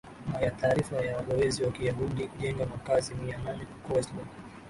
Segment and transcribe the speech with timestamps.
[0.35, 4.27] a ya taarifa ya walowezi wakiyahundi kujenga makazi mia nane huko west bank